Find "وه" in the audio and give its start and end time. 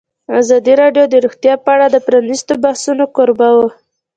3.57-3.69